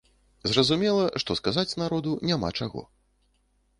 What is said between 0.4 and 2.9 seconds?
Зразумела, што сказаць народу няма чаго.